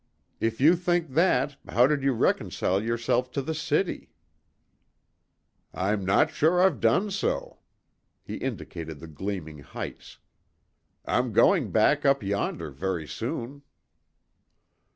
[0.39, 4.09] "If you think that, how did you reconcile yourself to the city?"
[5.75, 7.59] "I'm not sure I've done so."
[8.23, 10.17] He indicated the gleaming heights.
[11.05, 13.61] "I'm going back up yonder very soon."